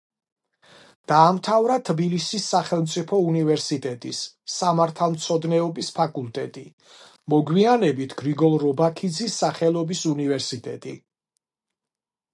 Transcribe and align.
დაამთავრა 1.09 1.75
თბილისის 1.89 2.45
სახელმწიფო 2.53 3.19
უნივერსიტეტის 3.31 4.21
სამართალმცოდნეობის 4.53 5.91
ფაკულტეტი, 5.99 6.65
მოგვიანებით 7.35 8.17
გრიგოლ 8.23 8.59
რობაქიძის 8.65 9.39
სახელობის 9.45 10.05
უნივერსიტეტი. 10.15 10.95